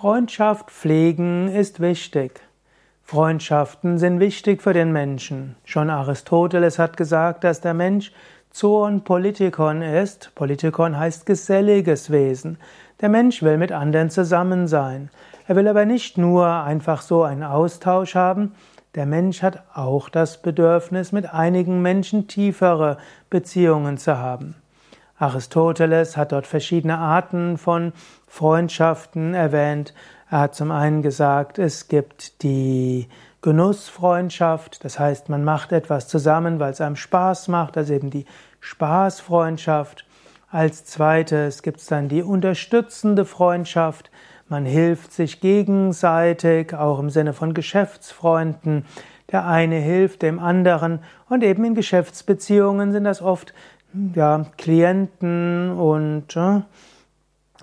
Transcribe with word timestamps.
Freundschaft 0.00 0.70
pflegen 0.70 1.48
ist 1.48 1.78
wichtig. 1.78 2.40
Freundschaften 3.02 3.98
sind 3.98 4.18
wichtig 4.18 4.62
für 4.62 4.72
den 4.72 4.92
Menschen. 4.92 5.56
Schon 5.66 5.90
Aristoteles 5.90 6.78
hat 6.78 6.96
gesagt, 6.96 7.44
dass 7.44 7.60
der 7.60 7.74
Mensch 7.74 8.10
Zoon 8.50 9.04
Politikon 9.04 9.82
ist. 9.82 10.34
Politikon 10.34 10.98
heißt 10.98 11.26
geselliges 11.26 12.10
Wesen. 12.10 12.56
Der 13.02 13.10
Mensch 13.10 13.42
will 13.42 13.58
mit 13.58 13.72
anderen 13.72 14.08
zusammen 14.08 14.68
sein. 14.68 15.10
Er 15.46 15.56
will 15.56 15.68
aber 15.68 15.84
nicht 15.84 16.16
nur 16.16 16.46
einfach 16.46 17.02
so 17.02 17.22
einen 17.22 17.42
Austausch 17.42 18.14
haben. 18.14 18.54
Der 18.94 19.04
Mensch 19.04 19.42
hat 19.42 19.64
auch 19.74 20.08
das 20.08 20.40
Bedürfnis, 20.40 21.12
mit 21.12 21.34
einigen 21.34 21.82
Menschen 21.82 22.26
tiefere 22.26 22.96
Beziehungen 23.28 23.98
zu 23.98 24.16
haben. 24.16 24.54
Aristoteles 25.20 26.16
hat 26.16 26.32
dort 26.32 26.46
verschiedene 26.46 26.98
Arten 26.98 27.58
von 27.58 27.92
Freundschaften 28.26 29.34
erwähnt. 29.34 29.94
Er 30.30 30.40
hat 30.40 30.54
zum 30.54 30.70
einen 30.70 31.02
gesagt, 31.02 31.58
es 31.58 31.88
gibt 31.88 32.42
die 32.42 33.08
Genussfreundschaft, 33.42 34.84
das 34.84 34.98
heißt, 34.98 35.28
man 35.28 35.44
macht 35.44 35.72
etwas 35.72 36.08
zusammen, 36.08 36.58
weil 36.58 36.72
es 36.72 36.80
einem 36.80 36.96
Spaß 36.96 37.48
macht, 37.48 37.76
also 37.76 37.92
eben 37.92 38.10
die 38.10 38.24
Spaßfreundschaft. 38.60 40.06
Als 40.50 40.84
zweites 40.84 41.62
gibt 41.62 41.80
es 41.80 41.86
dann 41.86 42.08
die 42.08 42.22
unterstützende 42.22 43.24
Freundschaft. 43.24 44.10
Man 44.48 44.64
hilft 44.64 45.12
sich 45.12 45.40
gegenseitig, 45.40 46.74
auch 46.74 46.98
im 46.98 47.10
Sinne 47.10 47.34
von 47.34 47.54
Geschäftsfreunden. 47.54 48.84
Der 49.30 49.46
eine 49.46 49.76
hilft 49.76 50.22
dem 50.22 50.40
anderen 50.40 51.00
und 51.28 51.44
eben 51.44 51.64
in 51.64 51.74
Geschäftsbeziehungen 51.74 52.92
sind 52.92 53.04
das 53.04 53.22
oft 53.22 53.54
ja, 54.14 54.44
Klienten 54.56 55.72
und 55.72 56.36
äh, 56.36 56.60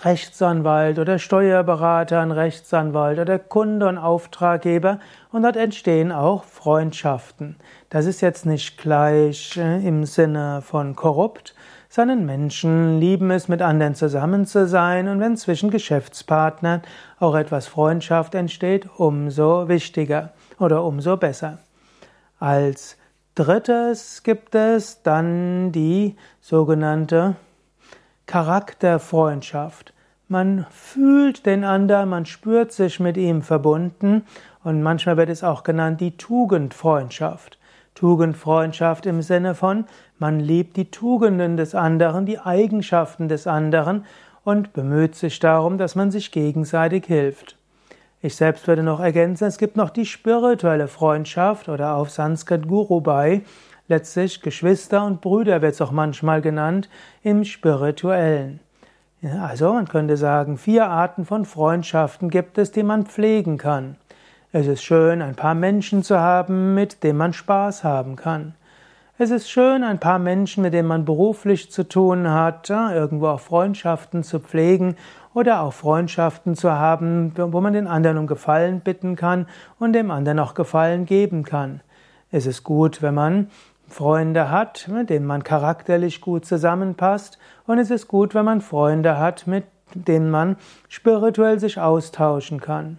Rechtsanwalt 0.00 0.98
oder 0.98 1.18
Steuerberater, 1.18 2.20
ein 2.20 2.30
Rechtsanwalt 2.30 3.18
oder 3.18 3.38
Kunde 3.38 3.88
und 3.88 3.98
Auftraggeber 3.98 5.00
und 5.32 5.42
dort 5.42 5.56
entstehen 5.56 6.12
auch 6.12 6.44
Freundschaften. 6.44 7.56
Das 7.90 8.06
ist 8.06 8.20
jetzt 8.20 8.46
nicht 8.46 8.78
gleich 8.78 9.56
äh, 9.56 9.86
im 9.86 10.04
Sinne 10.04 10.62
von 10.62 10.94
korrupt, 10.94 11.54
sondern 11.88 12.26
Menschen 12.26 13.00
lieben 13.00 13.30
es, 13.30 13.48
mit 13.48 13.62
anderen 13.62 13.94
zusammen 13.94 14.46
zu 14.46 14.68
sein 14.68 15.08
und 15.08 15.20
wenn 15.20 15.36
zwischen 15.36 15.70
Geschäftspartnern 15.70 16.82
auch 17.18 17.34
etwas 17.34 17.66
Freundschaft 17.66 18.34
entsteht, 18.34 18.88
umso 18.98 19.68
wichtiger 19.68 20.32
oder 20.60 20.84
umso 20.84 21.16
besser. 21.16 21.58
Als 22.38 22.96
drittes 23.38 24.22
gibt 24.24 24.54
es 24.56 25.02
dann 25.02 25.70
die 25.70 26.16
sogenannte 26.40 27.36
Charakterfreundschaft. 28.26 29.94
Man 30.26 30.66
fühlt 30.70 31.46
den 31.46 31.62
anderen, 31.62 32.08
man 32.08 32.26
spürt 32.26 32.72
sich 32.72 32.98
mit 32.98 33.16
ihm 33.16 33.42
verbunden 33.42 34.24
und 34.64 34.82
manchmal 34.82 35.16
wird 35.16 35.30
es 35.30 35.44
auch 35.44 35.62
genannt 35.62 36.00
die 36.00 36.16
Tugendfreundschaft. 36.16 37.58
Tugendfreundschaft 37.94 39.06
im 39.06 39.22
Sinne 39.22 39.54
von, 39.54 39.84
man 40.18 40.40
liebt 40.40 40.76
die 40.76 40.90
Tugenden 40.90 41.56
des 41.56 41.74
anderen, 41.74 42.26
die 42.26 42.40
Eigenschaften 42.40 43.28
des 43.28 43.46
anderen 43.46 44.04
und 44.42 44.72
bemüht 44.72 45.14
sich 45.14 45.38
darum, 45.38 45.78
dass 45.78 45.94
man 45.94 46.10
sich 46.10 46.32
gegenseitig 46.32 47.06
hilft. 47.06 47.57
Ich 48.20 48.34
selbst 48.34 48.66
würde 48.66 48.82
noch 48.82 48.98
ergänzen, 48.98 49.44
es 49.44 49.58
gibt 49.58 49.76
noch 49.76 49.90
die 49.90 50.04
spirituelle 50.04 50.88
Freundschaft 50.88 51.68
oder 51.68 51.94
auf 51.94 52.10
Sanskrit 52.10 52.66
Gurubai, 52.66 53.42
letztlich 53.86 54.42
Geschwister 54.42 55.04
und 55.04 55.20
Brüder 55.20 55.62
wird 55.62 55.74
es 55.74 55.80
auch 55.80 55.92
manchmal 55.92 56.42
genannt, 56.42 56.88
im 57.22 57.44
spirituellen. 57.44 58.58
Also 59.40 59.72
man 59.72 59.86
könnte 59.86 60.16
sagen, 60.16 60.58
vier 60.58 60.88
Arten 60.88 61.26
von 61.26 61.44
Freundschaften 61.44 62.28
gibt 62.28 62.58
es, 62.58 62.72
die 62.72 62.82
man 62.82 63.06
pflegen 63.06 63.56
kann. 63.56 63.94
Es 64.50 64.66
ist 64.66 64.82
schön, 64.82 65.22
ein 65.22 65.36
paar 65.36 65.54
Menschen 65.54 66.02
zu 66.02 66.18
haben, 66.18 66.74
mit 66.74 67.04
denen 67.04 67.18
man 67.18 67.32
Spaß 67.32 67.84
haben 67.84 68.16
kann. 68.16 68.54
Es 69.16 69.30
ist 69.30 69.48
schön, 69.48 69.84
ein 69.84 69.98
paar 70.00 70.18
Menschen, 70.18 70.62
mit 70.62 70.72
denen 70.72 70.88
man 70.88 71.04
beruflich 71.04 71.70
zu 71.70 71.88
tun 71.88 72.30
hat, 72.30 72.70
irgendwo 72.70 73.28
auch 73.28 73.40
Freundschaften 73.40 74.24
zu 74.24 74.40
pflegen 74.40 74.96
oder 75.38 75.60
auch 75.60 75.72
Freundschaften 75.72 76.56
zu 76.56 76.72
haben, 76.72 77.32
wo 77.36 77.60
man 77.60 77.72
den 77.72 77.86
anderen 77.86 78.18
um 78.18 78.26
Gefallen 78.26 78.80
bitten 78.80 79.14
kann 79.14 79.46
und 79.78 79.92
dem 79.92 80.10
anderen 80.10 80.40
auch 80.40 80.54
Gefallen 80.54 81.06
geben 81.06 81.44
kann. 81.44 81.80
Es 82.32 82.44
ist 82.44 82.64
gut, 82.64 83.02
wenn 83.02 83.14
man 83.14 83.48
Freunde 83.86 84.50
hat, 84.50 84.88
mit 84.88 85.10
denen 85.10 85.26
man 85.26 85.44
charakterlich 85.44 86.20
gut 86.20 86.44
zusammenpasst. 86.44 87.38
Und 87.66 87.78
es 87.78 87.90
ist 87.90 88.08
gut, 88.08 88.34
wenn 88.34 88.44
man 88.44 88.60
Freunde 88.60 89.16
hat, 89.16 89.46
mit 89.46 89.64
denen 89.94 90.28
man 90.28 90.56
spirituell 90.88 91.60
sich 91.60 91.78
austauschen 91.78 92.60
kann. 92.60 92.98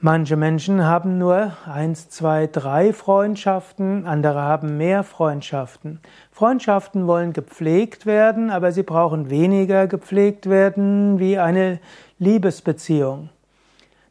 Manche 0.00 0.36
Menschen 0.36 0.84
haben 0.84 1.18
nur 1.18 1.54
eins, 1.66 2.08
zwei, 2.08 2.46
drei 2.46 2.92
Freundschaften, 2.92 4.06
andere 4.06 4.40
haben 4.40 4.76
mehr 4.76 5.02
Freundschaften. 5.02 5.98
Freundschaften 6.30 7.08
wollen 7.08 7.32
gepflegt 7.32 8.06
werden, 8.06 8.50
aber 8.50 8.70
sie 8.70 8.84
brauchen 8.84 9.28
weniger 9.28 9.88
gepflegt 9.88 10.48
werden 10.48 11.18
wie 11.18 11.36
eine 11.36 11.80
Liebesbeziehung. 12.20 13.30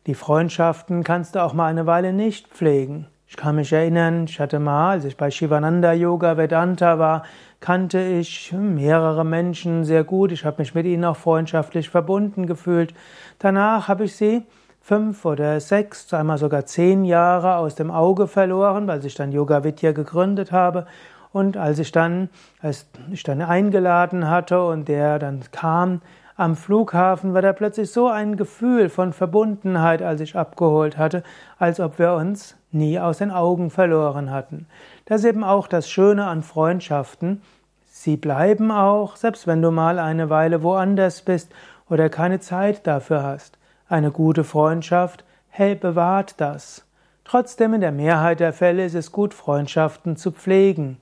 Die 0.07 0.13
Freundschaften 0.13 1.05
kannst 1.05 1.35
du 1.35 1.41
auch 1.41 1.53
mal 1.53 1.67
eine 1.67 1.85
Weile 1.85 2.11
nicht 2.11 2.49
pflegen. 2.49 3.07
Ich 3.25 3.37
kann 3.37 3.55
mich 3.55 3.71
erinnern, 3.71 4.25
ich 4.25 4.41
hatte 4.41 4.59
mal, 4.59 4.91
als 4.91 5.05
ich 5.05 5.15
bei 5.15 5.31
Shivananda 5.31 5.93
Yoga 5.93 6.35
Vedanta 6.35 6.99
war, 6.99 7.23
kannte 7.61 8.01
ich 8.01 8.51
mehrere 8.51 9.23
Menschen 9.23 9.85
sehr 9.85 10.03
gut. 10.03 10.33
Ich 10.33 10.43
habe 10.43 10.57
mich 10.59 10.75
mit 10.75 10.85
ihnen 10.85 11.05
auch 11.05 11.15
freundschaftlich 11.15 11.89
verbunden 11.89 12.45
gefühlt. 12.45 12.93
Danach 13.39 13.87
habe 13.87 14.03
ich 14.03 14.17
sie 14.17 14.43
fünf 14.87 15.25
oder 15.25 15.59
sechs, 15.59 16.13
einmal 16.13 16.37
sogar 16.37 16.65
zehn 16.65 17.03
Jahre 17.03 17.57
aus 17.57 17.75
dem 17.75 17.91
Auge 17.91 18.25
verloren, 18.25 18.87
weil 18.87 19.05
ich 19.05 19.15
dann 19.15 19.33
Yoga 19.33 19.65
Vidya 19.65 19.91
gegründet 19.91 20.53
habe. 20.53 20.87
Und 21.33 21.57
als 21.57 21.79
ich 21.79 21.91
dann, 21.91 22.29
als 22.61 22.87
ich 23.11 23.21
dann 23.23 23.41
eingeladen 23.41 24.29
hatte 24.29 24.63
und 24.63 24.87
der 24.87 25.19
dann 25.19 25.41
kam, 25.51 26.01
am 26.37 26.55
Flughafen 26.55 27.33
war 27.33 27.41
da 27.41 27.51
plötzlich 27.51 27.91
so 27.91 28.07
ein 28.07 28.37
Gefühl 28.37 28.87
von 28.87 29.11
Verbundenheit, 29.11 30.01
als 30.01 30.21
ich 30.21 30.37
abgeholt 30.37 30.97
hatte, 30.97 31.21
als 31.59 31.81
ob 31.81 31.99
wir 31.99 32.13
uns 32.13 32.55
nie 32.71 32.97
aus 32.97 33.17
den 33.17 33.31
Augen 33.31 33.69
verloren 33.71 34.31
hatten. 34.31 34.67
Das 35.03 35.19
ist 35.19 35.25
eben 35.25 35.43
auch 35.43 35.67
das 35.67 35.89
Schöne 35.89 36.27
an 36.27 36.43
Freundschaften. 36.43 37.41
Sie 37.87 38.15
bleiben 38.15 38.71
auch, 38.71 39.17
selbst 39.17 39.47
wenn 39.47 39.61
du 39.61 39.69
mal 39.69 39.99
eine 39.99 40.29
Weile 40.29 40.63
woanders 40.63 41.23
bist 41.23 41.51
oder 41.89 42.07
keine 42.07 42.39
Zeit 42.39 42.87
dafür 42.87 43.23
hast. 43.23 43.56
Eine 43.89 44.11
gute 44.11 44.43
Freundschaft 44.43 45.23
hey, 45.49 45.73
bewahrt 45.75 46.39
das. 46.39 46.85
Trotzdem 47.23 47.73
in 47.73 47.81
der 47.81 47.91
Mehrheit 47.91 48.39
der 48.39 48.53
Fälle 48.53 48.85
ist 48.85 48.93
es 48.95 49.11
gut, 49.11 49.33
Freundschaften 49.33 50.17
zu 50.17 50.31
pflegen 50.31 50.97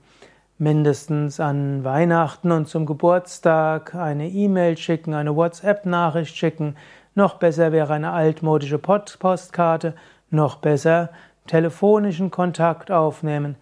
mindestens 0.58 1.38
an 1.38 1.84
Weihnachten 1.84 2.50
und 2.50 2.68
zum 2.68 2.86
Geburtstag 2.86 3.94
eine 3.94 4.28
E-Mail 4.28 4.76
schicken, 4.76 5.14
eine 5.14 5.36
WhatsApp-Nachricht 5.36 6.36
schicken. 6.36 6.76
Noch 7.14 7.34
besser 7.34 7.72
wäre 7.72 7.92
eine 7.92 8.12
altmodische 8.12 8.78
Postkarte, 8.78 9.94
noch 10.30 10.56
besser 10.56 11.10
telefonischen 11.46 12.30
Kontakt 12.30 12.90
aufnehmen. 12.90 13.56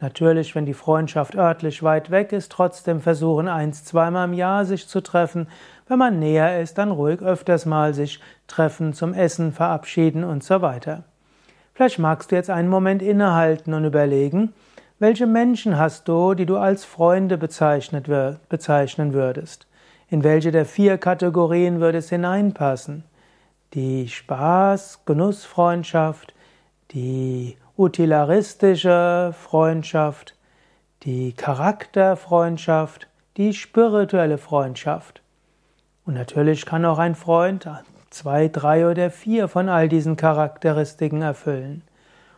Natürlich, 0.00 0.54
wenn 0.54 0.64
die 0.64 0.74
Freundschaft 0.74 1.34
örtlich 1.34 1.82
weit 1.82 2.10
weg 2.10 2.32
ist, 2.32 2.52
trotzdem 2.52 3.00
versuchen, 3.00 3.48
eins, 3.48 3.84
zweimal 3.84 4.28
im 4.28 4.34
Jahr 4.34 4.64
sich 4.64 4.86
zu 4.86 5.00
treffen. 5.00 5.48
Wenn 5.88 5.98
man 5.98 6.18
näher 6.18 6.60
ist, 6.60 6.78
dann 6.78 6.92
ruhig 6.92 7.20
öfters 7.20 7.66
mal 7.66 7.94
sich 7.94 8.20
treffen, 8.48 8.92
zum 8.92 9.14
Essen 9.14 9.52
verabschieden 9.52 10.24
und 10.24 10.42
so 10.42 10.60
weiter. 10.60 11.04
Vielleicht 11.74 12.00
magst 12.00 12.32
du 12.32 12.34
jetzt 12.34 12.50
einen 12.50 12.68
Moment 12.68 13.02
innehalten 13.02 13.72
und 13.72 13.84
überlegen, 13.84 14.52
welche 14.98 15.28
Menschen 15.28 15.78
hast 15.78 16.08
du, 16.08 16.34
die 16.34 16.44
du 16.44 16.56
als 16.56 16.84
Freunde 16.84 17.38
bezeichnen 17.38 18.04
würdest? 19.12 19.68
In 20.10 20.24
welche 20.24 20.50
der 20.50 20.66
vier 20.66 20.98
Kategorien 20.98 21.80
würde 21.80 21.98
es 21.98 22.08
hineinpassen? 22.08 23.04
Die 23.74 24.08
Spaß, 24.08 25.04
Genussfreundschaft, 25.04 26.34
die 26.90 27.56
utilaristische 27.76 29.32
Freundschaft, 29.38 30.34
die 31.04 31.32
Charakterfreundschaft, 31.32 33.06
die 33.36 33.52
spirituelle 33.52 34.38
Freundschaft. 34.38 35.22
Und 36.04 36.14
natürlich 36.14 36.66
kann 36.66 36.84
auch 36.84 36.98
ein 36.98 37.14
Freund 37.14 37.68
zwei, 38.10 38.48
drei 38.48 38.88
oder 38.90 39.10
vier 39.10 39.48
von 39.48 39.68
all 39.68 39.88
diesen 39.88 40.16
Charakteristiken 40.16 41.22
erfüllen. 41.22 41.82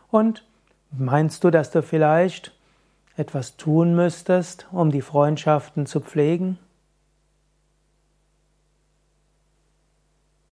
Und 0.09 0.43
Meinst 0.97 1.45
du, 1.45 1.51
dass 1.51 1.71
du 1.71 1.81
vielleicht 1.81 2.51
etwas 3.15 3.55
tun 3.55 3.95
müsstest, 3.95 4.67
um 4.73 4.91
die 4.91 5.01
Freundschaften 5.01 5.85
zu 5.85 6.01
pflegen? 6.01 6.59